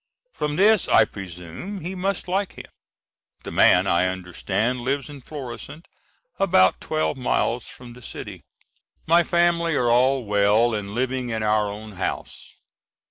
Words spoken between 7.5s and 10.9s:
from the city. My family are all well